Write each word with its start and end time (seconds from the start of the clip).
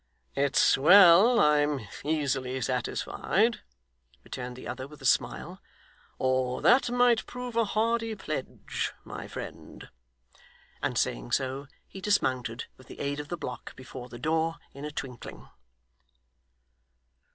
'It's 0.33 0.79
well 0.79 1.39
I 1.39 1.59
am 1.59 1.87
easily 2.03 2.59
satisfied,' 2.61 3.61
returned 4.23 4.55
the 4.55 4.67
other 4.67 4.87
with 4.87 4.99
a 4.99 5.05
smile, 5.05 5.61
'or 6.17 6.59
that 6.63 6.89
might 6.89 7.27
prove 7.27 7.55
a 7.55 7.65
hardy 7.65 8.15
pledge, 8.15 8.93
my 9.03 9.27
friend.' 9.27 9.89
And 10.81 10.97
saying 10.97 11.33
so, 11.33 11.67
he 11.87 12.01
dismounted, 12.01 12.65
with 12.77 12.87
the 12.87 12.99
aid 12.99 13.19
of 13.19 13.27
the 13.27 13.37
block 13.37 13.75
before 13.75 14.09
the 14.09 14.17
door, 14.17 14.55
in 14.73 14.85
a 14.85 14.91
twinkling. 14.91 15.47